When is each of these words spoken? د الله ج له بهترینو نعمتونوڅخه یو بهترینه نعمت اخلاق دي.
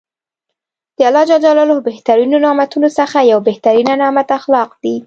د 0.97 0.99
الله 1.09 1.23
ج 1.29 1.33
له 1.69 1.73
بهترینو 1.89 2.37
نعمتونوڅخه 2.45 3.19
یو 3.31 3.39
بهترینه 3.47 3.93
نعمت 4.01 4.29
اخلاق 4.39 4.69
دي. 4.83 4.95